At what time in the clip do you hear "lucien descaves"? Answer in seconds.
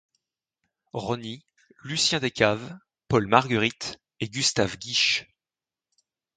1.83-2.73